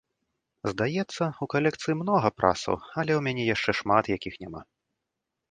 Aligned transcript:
Здаецца, 0.71 1.23
у 1.45 1.47
калекцыі 1.55 1.95
многа 1.99 2.31
прасаў, 2.39 2.75
але 2.99 3.11
ў 3.19 3.25
мяне 3.29 3.43
яшчэ 3.53 3.71
шмат 3.83 4.11
якіх 4.15 4.33
няма. 4.47 4.61